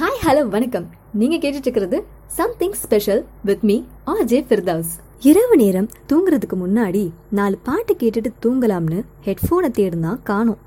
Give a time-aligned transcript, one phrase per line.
[0.00, 0.84] Hi hello வணக்கம்.
[1.20, 3.76] நீங்க கேட்டுட்டு இருக்கிறது something special with me
[4.06, 10.60] RJ Firdous இரவு நேரம் தூங்குறதுக்கு முன்னாடி நாலு பாட்டு கேட்டுட்டு தூங்கலாம்னு ஹெட்ஃபோனை தேடுனா காணும்.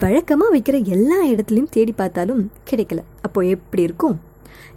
[0.00, 3.02] வழக்கமா வைக்கிற எல்லா இடத்துலையும் தேடி பார்த்தாலும் கிடைக்கல.
[3.22, 4.16] அப்போ எப்படி இருக்கும்?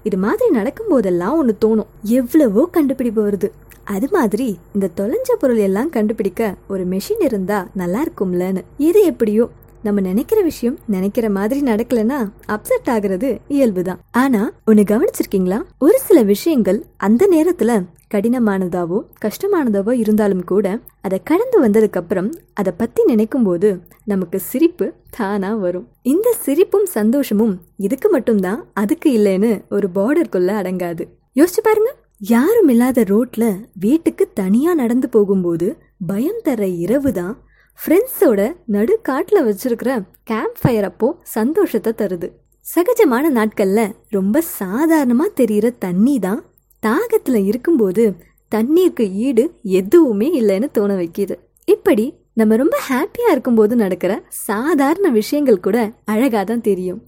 [0.04, 1.92] இது மாதிரி நடக்கும்போதெல்லாம் ஒன்று தோணும்.
[2.20, 3.52] எவ்வளவோ கண்டுபிடிப்பு வருது.
[3.84, 8.64] அது மாதிரி இந்த தொலைஞ்ச பொருள் எல்லாம் கண்டுபிடிக்க ஒரு மெஷின் இருந்தா நல்லா இருக்கும்லன்னு.
[8.78, 9.46] இது எப்படியோ
[9.86, 14.00] நம்ம நினைக்கிற விஷயம் நினைக்கிற மாதிரி நடக்கலன்னா அப்செட் ஆகுறது இயல்புதான்.
[14.12, 15.60] ஆனா ஒன்னு கவனிச்சிருக்கீங்களா?
[15.80, 17.72] ஒரு சில விஷயங்கள் அந்த நேரத்துல
[18.14, 20.66] கடினமானதாவோ கஷ்டமானதாவோ இருந்தாலும் கூட
[21.02, 23.70] அதை கடந்து வந்ததுக்கு அப்புறம் அதை பத்தி நினைக்கும் போது
[24.06, 24.88] நமக்கு சிரிப்பு
[25.18, 25.88] தானா வரும்.
[26.02, 31.06] இந்த சிரிப்பும் சந்தோஷமும் இதுக்கு மட்டும்தான் அதுக்கு இல்லைன்னு ஒரு பார்டர்க்குள்ள அடங்காது.
[31.36, 31.92] யோசிச்சு பாருங்க.
[32.20, 33.46] யாரும் இல்லாத ரோட்ல
[33.80, 35.68] வீட்டுக்கு தனியா நடந்து போகும்போது
[36.08, 37.36] பயம் தர இரவு தான்
[37.80, 38.42] ஃப்ரெண்ட்ஸோட
[38.74, 39.92] நடு காட்டில் வச்சிருக்கிற
[40.30, 42.28] கேம்ப் ஃபயர் அப்போ சந்தோஷத்தை தருது.
[42.66, 46.42] சகஜமான நாட்களில் ரொம்ப சாதாரணமாக தெரியிற தண்ணி தான்
[46.84, 48.04] தாகத்தில் இருக்கும்போது
[48.52, 49.44] தண்ணீருக்கு ஈடு
[49.80, 51.36] எதுவுமே இல்லைன்னு தோண வைக்கிது.
[51.68, 52.06] இப்படி
[52.40, 54.14] நம்ம ரொம்ப ஹாப்பியாக இருக்கும்போது நடக்கிற
[54.48, 55.78] சாதாரண விஷயங்கள் கூட
[56.14, 57.02] அழகாக தான் தெரியும்.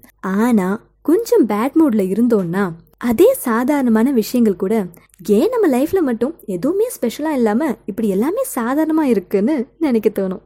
[0.43, 0.77] ஆனால்
[1.09, 2.65] கொஞ்சம் பேட் மூடில் இருந்தோம்னா
[3.09, 4.75] அதே சாதாரணமான விஷயங்கள் கூட
[5.37, 10.43] ஏன் நம்ம லைஃப்பில் மட்டும் எதுவுமே ஸ்பெஷலாக இல்லாமல் இப்படி எல்லாமே சாதாரணமாக இருக்குன்னு நினைக்க தோணும்.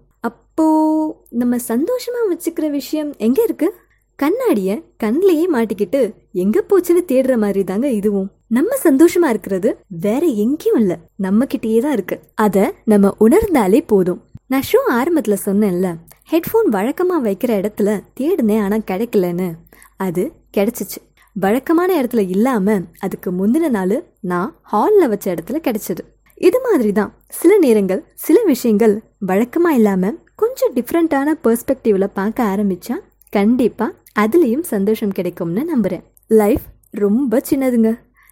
[0.52, 3.74] அப்போ நம்ம சந்தோஷமா வச்சுக்கிற விஷயம் எங்க இருக்கு?
[4.20, 4.72] கண்ணாடிய
[5.04, 8.32] கண்ணிலேயே மாட்டிக்கிட்டு எங்க போச்சுன்னு தேடுற மாதிரி தாங்க இதுவும்.
[8.48, 11.00] நம்ம சந்தோஷமா இருக்கிறது வேற எங்கேயும் இல்ல.
[11.16, 12.20] நம்ம கிட்டேயே தான் இருக்கு.
[12.36, 14.22] அத நம்ம உணர்ந்தாலே போதும்.
[14.48, 15.90] நான் ஷோ ஆரம்பத்துல சொன்னேன்ல
[16.32, 19.50] ஹெட்ஃபோன் வழக்கமா வைக்கிற இடத்துல தேடுனேன் ஆனா கிடைக்கலன்னு.
[19.98, 21.00] அது கிடைச்சிச்சு.
[21.34, 26.04] வழக்கமான இடத்துல இல்லாம அதுக்கு முந்தின நாள் நான் ஹாலில் வச்ச இடத்துல கிடைச்சது.
[26.36, 32.96] இது மாதிரி தான் சில நேரங்கள் சில விஷயங்கள் வழக்கமா இல்லாம கொஞ்சம் டிஃப்ரெண்ட்டான பெர்ஸ்பெக்டிவ்ல பார்க்க ஆரம்பித்தா
[33.30, 37.90] கண்டிப்பாக அதுலேயும் சந்தோஷம் கிடைக்கும்னு நம்புகிறேன் லைஃப் ரொம்ப சின்னதுங்க.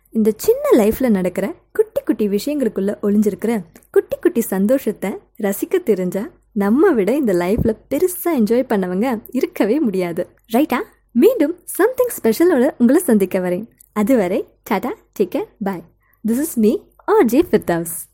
[0.10, 5.12] இந்த சின்ன லைஃப்பில் நடக்கிற குட்டி குட்டி விஷயங்களுக்குள்ளே ஒளிஞ்சிருக்கிற குட்டி குட்டி சந்தோஷத்தை
[5.44, 10.28] ரசிக்க தெரிஞ்சா நம்ம விட இந்த லைஃப்பில் பெருசாக என்ஜாய் பண்ணவங்க இருக்கவே முடியாது.
[10.54, 10.80] ரைட்டா
[11.12, 13.66] மீண்டும் சம்திங் ஸ்பெஷலோட உங்களை சந்திக்க வரேன்.
[13.94, 15.84] அதுவரை tata take care bye
[16.28, 18.08] this is me R J house